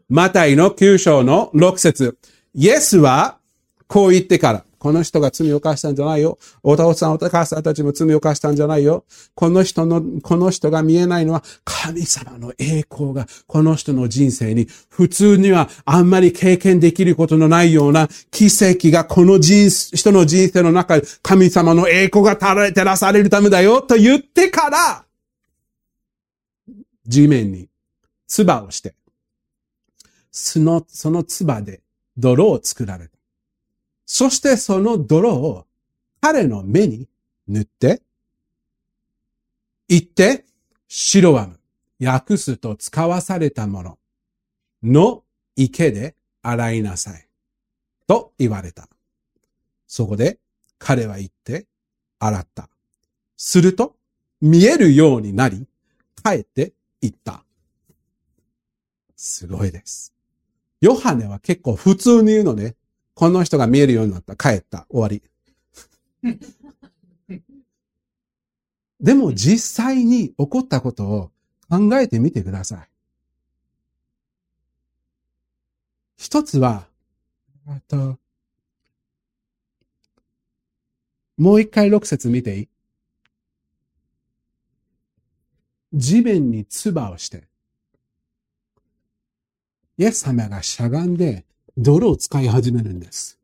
[0.08, 2.18] マタイの9章の6節
[2.54, 3.38] イエスは
[3.86, 6.38] こう言ってから、この人が罪を犯したんじゃないよ。
[6.62, 9.04] お父さん、お母さんたちも罪を犯したんじゃないよ。
[9.34, 25.04] この人の、この人が見えないのは神様の栄光がこの人の人生に普通にはあんまり経験できることのないような奇跡がこの人、人の人生の中で神様の栄光が照らされるためだよと言ってから、
[27.06, 27.68] 地面に
[28.26, 28.94] 唾をして、
[30.30, 31.80] その、その唾で
[32.16, 33.17] 泥を作られた。
[34.10, 35.66] そしてその泥を
[36.22, 37.06] 彼の目に
[37.46, 38.02] 塗って、
[39.86, 40.46] 言って、
[40.88, 41.60] 白ワム、
[42.04, 43.98] 訳すと使わされたもの
[44.82, 45.24] の
[45.56, 47.28] 池で洗いなさい。
[48.06, 48.88] と言われた。
[49.86, 50.38] そこで
[50.78, 51.66] 彼は言って
[52.18, 52.70] 洗った。
[53.36, 53.94] すると
[54.40, 55.66] 見えるようになり、
[56.24, 57.44] 帰って言った。
[59.14, 60.14] すごいです。
[60.80, 62.74] ヨハネは結構普通に言うのね。
[63.18, 64.36] この人が見えるようになった。
[64.36, 64.86] 帰った。
[64.88, 65.20] 終わり。
[69.00, 71.32] でも実際に起こったことを
[71.68, 72.88] 考えてみてください。
[76.16, 76.86] 一つは、
[77.66, 78.20] あと、
[81.36, 82.68] もう一回六節見ていい？
[85.92, 87.48] 地面に唾をして、
[89.96, 91.47] イエス様がしゃがんで
[91.80, 93.38] 泥を使い始めるんです。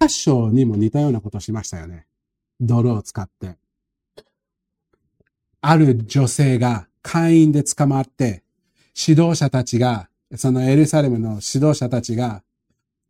[0.00, 2.06] 8章にも似たようなことしましたよね。
[2.60, 3.56] 泥を使って。
[5.60, 8.42] ある女性が会員で捕まって、
[9.08, 12.42] 指導者たちが、そのエルサレムの指導者たちが、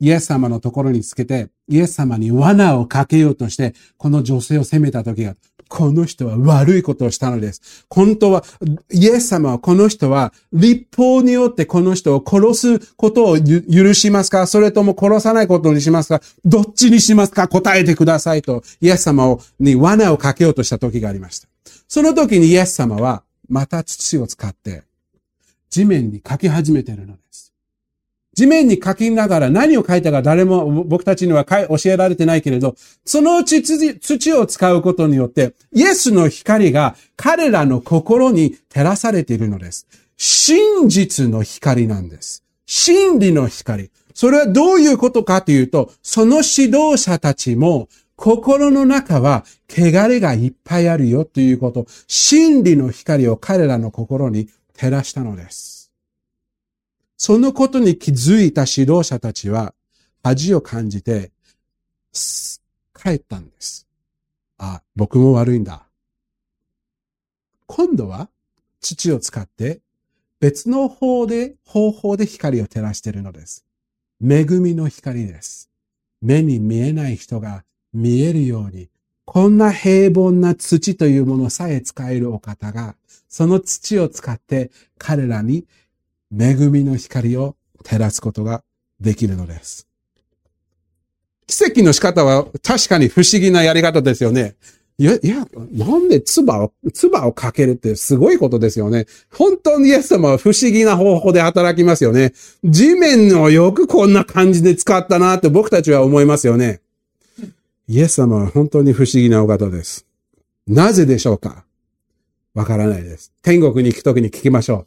[0.00, 5.36] イエス様のところにつけて、イエス様に罠をかけようとして、この女性を責めた時が、
[5.68, 7.86] この人は悪いことをしたのです。
[7.88, 8.42] 本当は、
[8.90, 14.48] イエス様はこの人は立法によってこの人を殺すことを許しますか？
[14.48, 16.20] それとも殺さないことにしますか？
[16.44, 17.46] どっちにしますか？
[17.46, 21.46] 答えてくださいと、イエス様に罠をかけようとした時がありました。
[21.86, 24.82] その時にイエス様は、また土を使って
[25.70, 27.49] 地面に書き始めているのです。
[28.40, 32.74] 地面に書きながら何を書いたか誰も僕たちには教えられてないけれど、
[33.05, 39.87] そのうち土を使うことによって、イエスの光が彼らの心に照らされているのです。
[40.16, 42.42] 真実の光なんです。
[42.64, 43.90] 真理の光。
[44.14, 55.79] それはどういうことかというと、その指導者たちも心の中は汚れがいっぱいあるよということ、真理の光を彼らの心に照らしたのです。
[57.22, 59.74] そのことに気づいた指導者たちは
[60.22, 61.33] 恥を感じて
[62.94, 63.87] 帰ったんです。
[64.56, 65.83] あ、僕も悪いんだ。
[67.66, 68.30] 今度は
[68.80, 69.83] 土を使って
[70.40, 73.66] 別の方で、方法で光を照らしているのです。
[74.26, 75.68] 恵みの光です。
[76.22, 78.88] 目に見えない人が見えるように、
[79.26, 82.96] こんな平凡な土というものさえ使えるお方が、
[83.28, 85.66] その土を使って彼らに
[86.32, 88.62] 恵みの光を照らすことが
[89.00, 89.87] できるのです。
[91.46, 94.54] 奇跡の仕方は確かに不思議なやり方ですよね。
[94.98, 99.06] いや、いや、なんで唾を、唾をかけるってすごいことですよね。
[99.33, 102.35] 本当にイエス様は不思議な方法で働きますよね。
[102.64, 106.83] 地面をよくこんな感じで使ったなって僕たちは思いますよね。
[107.88, 110.06] イエス様は本当に不思議なお方です。
[110.68, 111.64] なぜでしょうか？
[112.52, 113.33] わからないです。
[113.42, 114.87] 天国に行くときに聞きましょ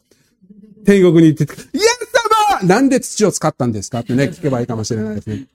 [0.84, 2.12] 天国に行って、イエス
[2.60, 4.00] 様なんで土を使ったんですか?
[4.00, 5.46] ってね、聞けばいいかもしれないですね。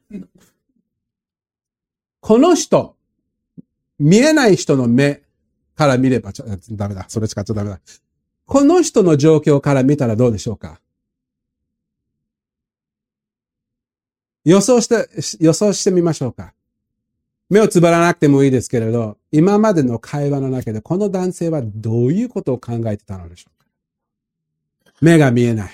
[2.20, 2.96] この人、
[3.98, 5.22] 見えない人の目
[5.76, 7.06] から見ればちょ、ダメだ。
[7.08, 7.80] それ使っちゃダメだ。
[8.46, 10.80] この人の状況から見たらどうでしょうか?
[14.46, 15.08] 予想して、
[15.44, 16.54] 予想してみましょうか。
[17.50, 23.59] 目をつばらなくてもいいですけれど、今までの会話の中でこの男性はどういうことを考えてたのでしょう
[25.02, 25.72] 目が見えない。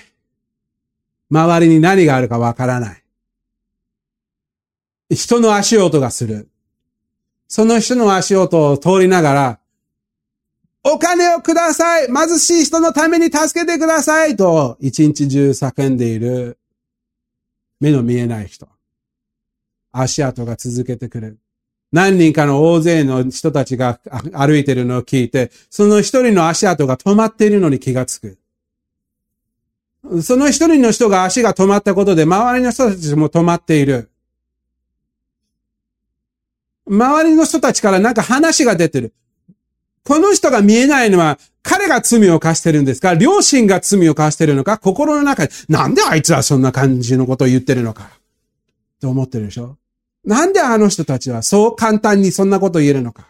[1.30, 3.02] 周りに何があるかわからない。
[5.10, 6.48] 人の足音がする。
[7.48, 9.58] その人の足音を通りながら、
[10.84, 16.58] お金をください貧しい人のために助けてくださいと一日中叫んでいる
[17.80, 18.68] 目の見えない人。
[19.90, 21.38] 足跡が続けてくる。
[21.90, 23.98] 何人かの大勢の人たちが
[24.32, 28.38] 歩いてるのを聞いて、その一人の足跡が止まっているのに気がつく。
[30.22, 34.10] その一人の人が足が止まったことで周りの人たちも止まっている。
[36.88, 39.12] 周りの人たちからなんか話が出てる。
[40.04, 43.14] この人が見えないのは、彼が罪を犯してるんですか？
[43.14, 44.78] 両親が罪を犯してるのか？
[44.78, 48.10] 心の中で、なんであいつはそんな感じのことを言ってるのか？
[49.00, 49.76] と思ってるでしょ？
[50.24, 53.26] なんであの人たちはそう簡単にそんなことを言えるのか？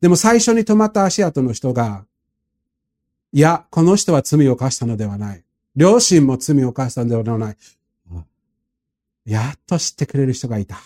[0.00, 2.04] でも最初に止まった足跡の人が、
[3.32, 5.42] いや、この人は罪を犯したのではない。
[5.76, 7.56] 両親も罪を犯したのではない。
[9.26, 10.78] やっと知ってくれる人がいた。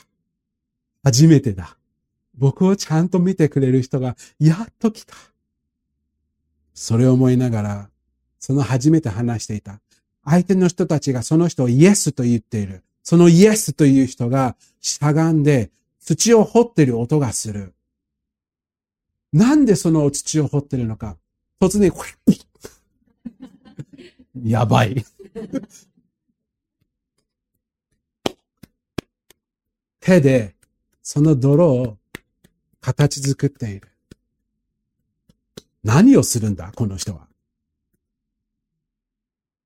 [1.05, 1.77] 初めてだ。
[2.37, 5.15] 僕をちゃんと見てくれる人がやっと来た。
[6.75, 7.91] それを思いながら、
[8.39, 9.81] その初めて話していた。
[10.25, 12.83] 相手の人たちがその人をイエスと言っている。
[13.03, 15.71] そのイエスという人がしゃがんで
[16.01, 17.75] 土を掘ってる音がする。
[19.33, 21.17] なんでその土を掘ってるのか。
[21.61, 21.93] 突然、
[24.45, 25.05] やばい。
[30.01, 30.57] 手で
[31.03, 31.99] その泥を
[32.81, 33.89] 形作っている。
[35.83, 37.27] 何をするんだこの人は。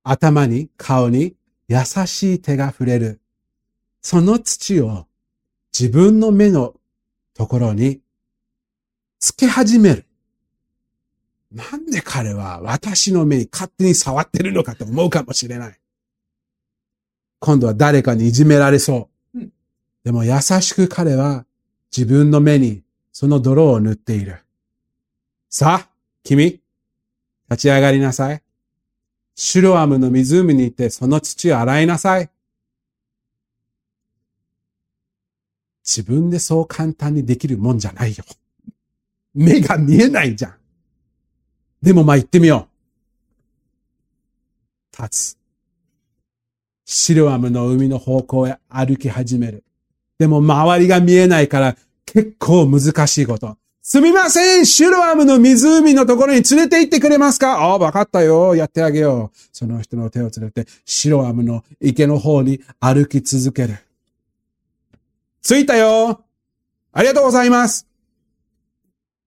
[0.03, 1.35] 頭に、顔に
[1.67, 3.21] 優しい手が触れる。
[4.03, 5.07] その土を
[5.79, 6.75] 自分の目の
[7.33, 8.01] ところに
[9.19, 10.07] つけ始める。
[11.55, 15.79] なんで彼は私の目に勝手に触ってるのかと思うかもしれない。
[17.39, 19.39] 今度は誰かにいじめられそう。
[20.03, 21.47] でも優しく彼は
[21.97, 22.83] 自分の目に
[23.13, 24.41] その泥を塗っている。
[25.49, 25.89] さあ、
[26.25, 26.61] 君、
[27.49, 28.43] 立ち上がりなさい。
[29.37, 32.29] シュロアムの湖に行ってその土を洗いなさい。
[35.85, 38.25] 自分でそう簡単にできるもんじゃないよ。
[39.35, 40.64] 目が見えないじゃん。
[41.85, 42.67] でもまあ行ってみよ
[44.99, 45.03] う。
[45.03, 45.39] 立つ。
[46.87, 49.65] シロアムの海の方向へ歩き始める。
[50.19, 51.77] でも周りが見えないから
[52.07, 53.59] 結構難しいこと。
[53.83, 57.59] すみませんシロアムの湖のところに連れて行ってくれますか？
[57.59, 58.57] ああ、わかったよ。
[58.57, 59.39] やってあげよう。
[59.53, 63.77] その人の手を連れて、シロアムの池の方に歩き続ける。
[65.43, 66.23] 着いたよ
[66.95, 67.87] ありがとうございます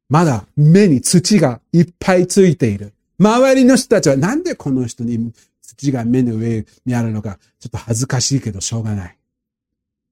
[0.10, 2.94] まだ目に土がいっぱいついている。
[3.20, 9.18] 周りの人たちはなんでこの人に土が目の上にあるのか、ちょっと恥ずかしいけどしょうがない。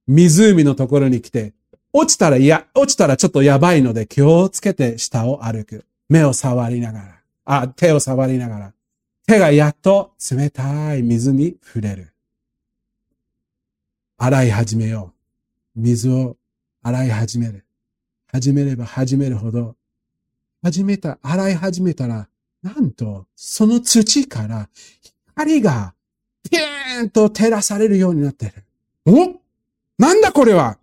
[0.06, 1.54] 湖のところに来て、
[1.92, 5.86] 落ちたら、いや、落ちたらちょっとやばいので気をつけて下を歩く。
[6.08, 8.72] 目を触りながら、あ、手を触りながら、
[9.26, 12.12] 手がやっと冷たい水に触れる。
[14.18, 15.12] 洗い始めよ
[15.76, 15.80] う。
[15.80, 16.36] 水を
[16.82, 17.64] 洗い始める。
[18.28, 19.74] 始めれば始めるほど、
[20.66, 22.26] 始めた、洗い始めたら、
[22.60, 24.68] なんと、その土から
[25.28, 25.94] 光が
[26.50, 28.64] ピーンと照らされるようになってる。
[29.06, 29.40] お？
[29.96, 30.76] なんだこれは？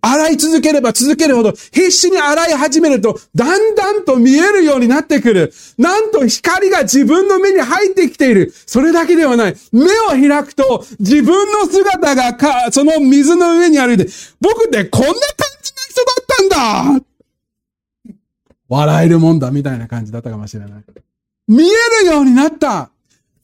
[0.00, 5.52] 洗い続ければ続けるほど、必死に洗い始めると、だんだんと見えるようになってくる。
[5.76, 8.52] なんと光が自分の目に入ってきている。
[8.66, 9.56] それだけではない。
[9.70, 14.08] 目を開くと、自分の姿がか、その水の上に歩いて、
[14.40, 15.20] 僕ってこんな感
[15.62, 17.04] じの人だったんだ
[18.68, 20.84] 笑えるもんだ、みたいな感じだったかもしれない。
[21.46, 22.90] 見えるようになった。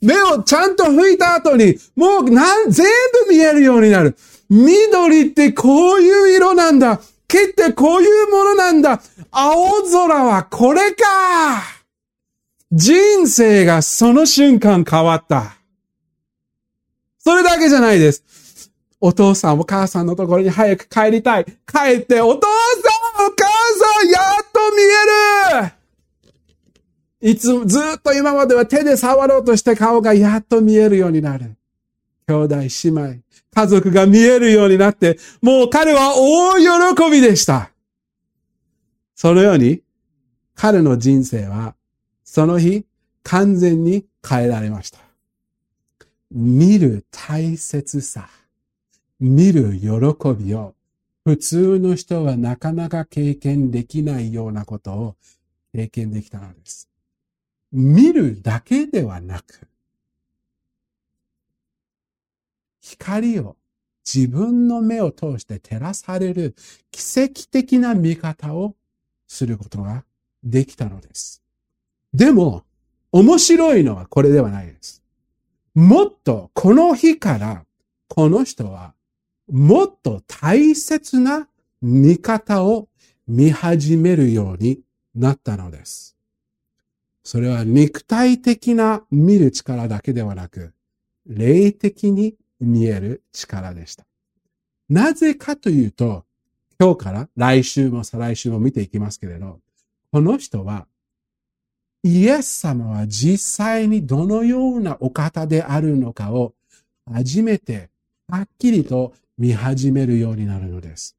[0.00, 2.86] 目をちゃんと拭いた後に、もうな、全
[3.26, 4.16] 部見えるようになる。
[4.50, 7.00] 緑ってこういう色なんだ。
[7.26, 9.00] 毛ってこういうものなんだ。
[9.30, 11.04] 青空はこれか。
[12.70, 15.56] 人生がその瞬間変わった。
[17.18, 18.70] それだけじゃないです。
[19.00, 21.44] お父さんお母さんのところに早く帰りたい。
[21.44, 22.93] 帰って、お父さん
[23.84, 24.82] さんやっと見
[25.62, 31.56] えるいつも、ずっと今までは手で触ろうとした顔がやっと見えるようになる。
[32.26, 33.22] 兄弟、姉妹、
[33.54, 37.70] 家族が見えるようになって、もう彼は大喜びでした。
[39.14, 39.82] そのように、
[40.54, 41.74] 彼の人生は、
[42.24, 42.84] その日、
[43.22, 44.98] 完全に変えられました。
[46.30, 48.28] 見る大切さ、
[49.18, 49.88] 見る喜
[50.36, 50.73] びを、
[51.24, 55.16] 普通の人はなかなか経験できないようなことを
[55.72, 56.90] 経験できたのです。
[57.72, 59.66] 見るだけではなく、
[62.80, 63.56] 光を
[64.04, 66.54] 自分の目を通して照らされる
[66.90, 68.76] 奇跡的な見方を
[69.26, 70.04] することが
[70.42, 71.42] できたのです。
[72.12, 72.64] でも、
[73.12, 75.02] 面白いのはこれではないです。
[75.74, 77.64] もっとこの日から
[78.08, 78.93] この人は
[79.50, 81.48] もっと大切な
[81.82, 82.88] 見方を
[83.26, 84.80] 見始めるように
[85.14, 86.16] なったのです。
[87.22, 90.72] それは肉体的な見る力だけではなく、
[91.26, 94.04] 霊的に見える力でした。
[94.88, 96.24] なぜかというと、
[96.78, 99.60] 今日から来週も再来週も見ていきますけれど、
[100.12, 100.86] この人は、
[102.02, 106.52] イエス様は実際にどのようなお方であるのかを
[107.10, 107.88] 初めて
[108.28, 111.16] はっきりと見始めるようになるのです。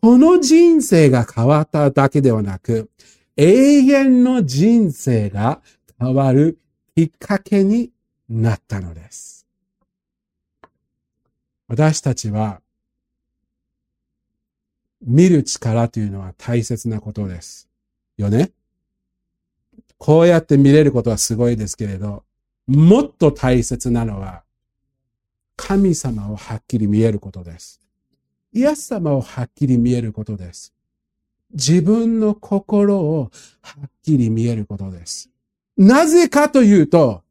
[0.00, 2.90] この人生が変わっただけではなく、
[3.36, 5.60] 永遠の人生が
[5.98, 6.58] 変わる
[6.94, 7.90] きっかけに
[8.28, 9.46] なったのです。
[11.68, 12.60] 私たちは
[15.02, 17.68] 見る力というのは大切なことです。
[18.16, 18.52] よね
[19.98, 22.24] こうやって見れることはすごいですけれど、
[22.66, 24.43] もっと大切なのは、
[25.56, 27.80] 神様をはっきり見えることです。
[28.52, 30.72] イエス様をはっきり見えることです。
[31.52, 33.30] 自分の心を
[33.62, 35.30] はっきり見えることです。
[35.76, 37.22] なぜかというと、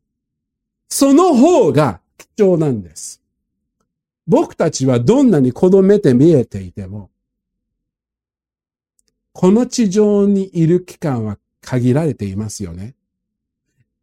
[0.90, 3.22] その方が貴重なんです。
[4.28, 7.10] 僕たちはどんなにこの目で見えていても、
[9.34, 12.96] この地上にいる期間は限られていますよね。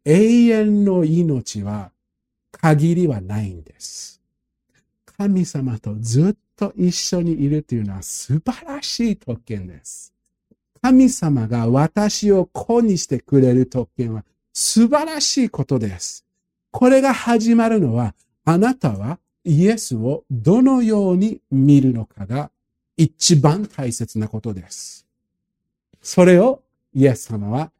[0.05, 1.90] 永遠の命は
[2.61, 4.21] 限りはないんです。
[5.17, 10.13] 神様とずっと一緒にいるというのは素晴らしい特権です。
[10.81, 16.25] 神様が私を子にしてくれる特権は素晴らしいことです。
[16.71, 18.13] これが始まるのは、
[18.45, 22.51] あなたはイエスをどのように見るのかが
[22.95, 25.07] 一番大切なことです。
[26.01, 26.61] それを
[26.93, 27.71] イエス様は、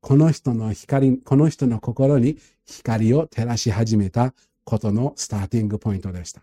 [0.00, 6.42] この人の光、この人の心に光を照らし始めたことのスターティングポイントでした。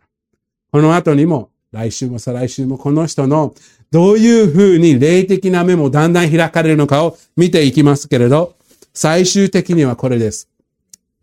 [0.71, 3.55] この後にも、来週も再来週もこの人の
[3.89, 8.55] どういうふうに霊的な目もだんだん開かれるのかを見ていきますけれど、
[8.93, 10.49] 最終的にはこれです。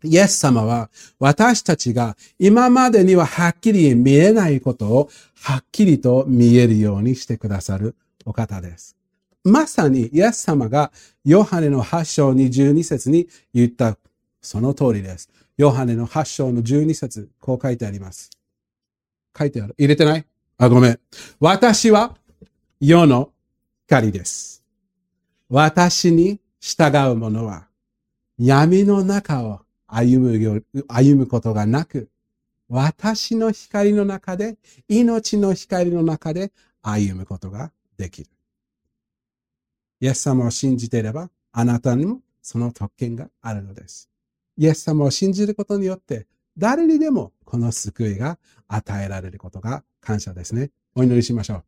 [0.03, 0.89] イエス様は
[1.19, 5.09] 私たちが今までにははっきり見えないことを
[5.41, 7.95] はっきりと見えるようにしてくださる
[8.25, 8.95] お方です。
[9.43, 10.91] まさにイエス様が
[11.23, 13.97] ヨハネの8章22節に言った
[14.41, 15.29] その通りです。
[15.57, 18.29] ヨハネの8章の12節こう書いてあります。
[19.37, 19.75] 書いてある。
[19.77, 20.25] 入れてない？
[20.57, 20.99] あ、ごめん。
[21.39, 22.17] 私は
[22.79, 23.31] 世の
[23.87, 24.63] 光です。
[25.49, 27.67] 私に従う者は
[28.37, 32.09] 闇の中を歩む、歩むことがなく、
[32.69, 38.29] 私の光の中で、命の光の中で歩むことができる。
[39.99, 44.09] イエス様を信じていれば、あなたにもその特権があるのです。
[44.61, 48.37] イエス様を信じることによって、誰にでもこの救いが
[48.67, 50.69] 与えられることが感謝ですね。
[50.93, 51.63] お祈りしましょう。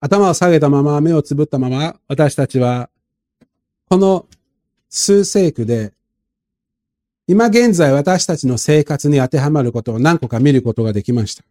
[0.00, 2.88] 頭を下げたまま、目をつぶったまま、私たちは、
[3.90, 4.26] この
[4.88, 5.92] 数世紀で
[7.26, 11.44] 今現在私たちの生活に当てはまることを何個か見ることができました。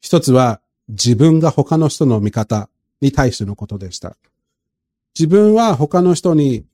[0.00, 2.68] 一つは自分が他の人の味方
[3.00, 4.16] に対してのことでした。
[5.18, 6.64] 自分は他の人に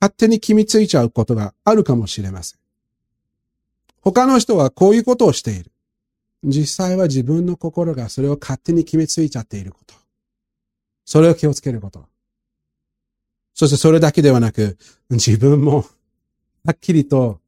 [0.00, 2.60] 勝手に決めついちゃうことがあるかもしれません。
[4.00, 5.70] 他の人はこういうことをしている。
[6.42, 9.94] 実際は自分の心がそれを勝手に決めついちゃっていること。
[11.04, 12.06] それを気をつけること。
[13.52, 14.78] そしてそれだけではなく、
[15.10, 15.84] 自分も
[16.64, 17.40] はっきりと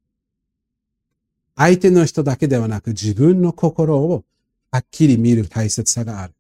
[1.54, 4.24] 相手の人だけではなく自分の心を
[4.72, 6.34] はっきり見る大切さがある。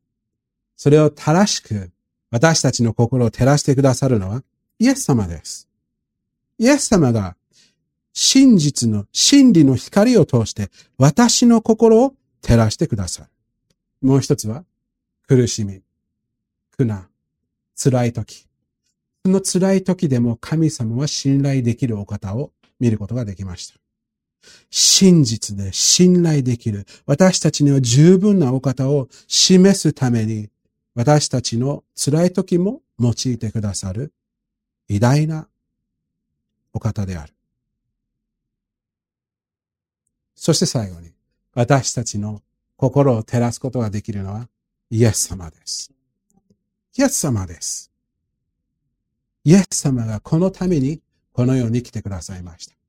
[0.74, 1.90] それを正しく
[2.30, 4.42] 私たちの心を照らしてくださるのは
[4.78, 5.68] イエス様です。
[6.58, 7.36] イエス様が
[8.14, 13.28] 真実の真理の光を通して私の心を照らしてくださる。
[14.00, 14.64] もう一つは
[15.28, 15.82] 苦しみ、
[16.76, 17.08] 苦難、
[17.76, 18.48] 辛い時。
[19.24, 23.81] その辛い時でも神様は信頼できるお方を見ることができました。
[24.70, 30.48] 真実で信頼できる、私たちには十分なお方を示すために、
[30.94, 34.12] 私たちの辛い時も用いてくださる
[34.88, 35.48] 偉大な
[36.72, 37.34] お方である。
[40.34, 41.12] そして最後に、
[41.54, 42.42] 私たちの
[42.76, 44.48] 心を照らすことができるのは
[44.90, 45.92] イエス様です。
[46.98, 47.90] イエス様です。
[49.44, 51.00] イエス様がこのために
[51.32, 52.81] この世に来てくださいました。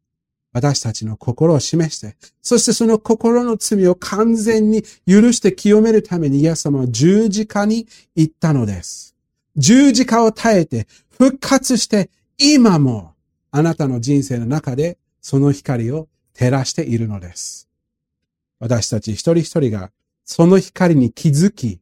[0.53, 9.15] 私たちの心を示して、そしてその心の罪を完全に許して清めるためにイエス様は十字架に行ったのです。
[9.57, 13.13] 十字架を耐えて復活して今も
[13.51, 17.67] あなたの人生の中でその光を照らしているのです。
[18.59, 19.91] 私たち一人一人が
[20.23, 21.79] その光に気づき、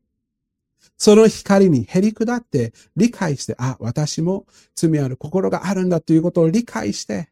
[0.98, 4.46] その光に減り下って理解して、あ、私も
[4.76, 7.31] 罪ある心があるんだということを理解して、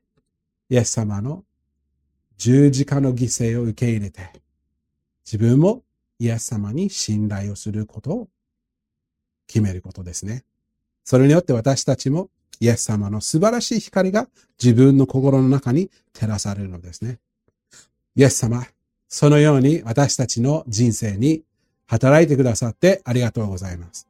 [0.69, 1.43] イエス様の
[2.37, 4.31] 十字架の犠牲を受け入れて、
[5.25, 5.83] 自分も
[6.19, 8.27] イエス様に信頼をすることを
[9.47, 10.43] 決めることですね。
[11.03, 14.27] それによって私たちもイエス様の素晴らしい光が
[14.61, 17.19] 自分の心の中に照らされるのですね。
[18.15, 18.65] イエス様、
[19.07, 21.43] そのように私たちの人生に
[21.87, 24.08] 働いてくださってありがとうございます。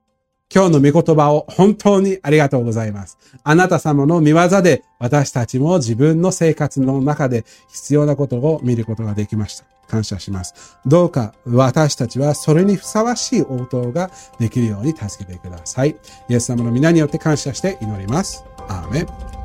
[0.53, 3.17] 今日の御言葉を本当にありがとうございます。
[3.43, 9.65] あなた様の見業で私たちも自分の生活の中で必要なことを見ることができました。
[9.87, 10.77] 感謝します。
[10.85, 15.95] どうか私たちはそれにふさわしい応答ができるように助けてください。
[16.29, 18.43] イエス様の皆によって感謝して祈ります。
[18.67, 19.38] アーメン。